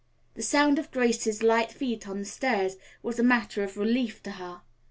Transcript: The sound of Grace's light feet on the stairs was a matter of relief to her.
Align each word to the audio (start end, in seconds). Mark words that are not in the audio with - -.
The 0.33 0.41
sound 0.41 0.79
of 0.79 0.89
Grace's 0.89 1.43
light 1.43 1.71
feet 1.71 2.09
on 2.09 2.17
the 2.17 2.25
stairs 2.25 2.75
was 3.03 3.19
a 3.19 3.23
matter 3.23 3.63
of 3.63 3.77
relief 3.77 4.23
to 4.23 4.31
her. 4.31 4.61